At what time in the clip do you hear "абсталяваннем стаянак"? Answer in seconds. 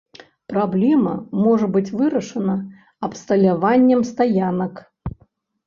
3.11-4.85